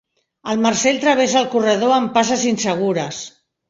El 0.53 0.63
Marcel 0.63 0.97
travessa 1.05 1.39
el 1.43 1.51
corredor 1.53 1.97
amb 2.01 2.13
passes 2.19 2.51
insegures. 2.57 3.27